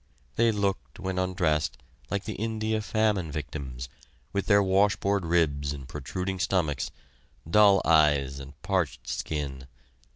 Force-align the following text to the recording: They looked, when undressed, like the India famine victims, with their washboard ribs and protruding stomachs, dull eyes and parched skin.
They 0.35 0.51
looked, 0.51 0.97
when 0.99 1.19
undressed, 1.19 1.77
like 2.09 2.23
the 2.23 2.33
India 2.33 2.81
famine 2.81 3.31
victims, 3.31 3.87
with 4.33 4.47
their 4.47 4.63
washboard 4.63 5.25
ribs 5.27 5.73
and 5.73 5.87
protruding 5.87 6.39
stomachs, 6.39 6.89
dull 7.47 7.83
eyes 7.85 8.39
and 8.39 8.59
parched 8.63 9.07
skin. 9.07 9.67